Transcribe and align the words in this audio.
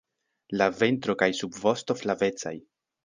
La 0.61 0.67
ventro 0.79 1.15
kaj 1.21 1.29
subvosto 1.41 1.97
flavecaj. 2.01 2.55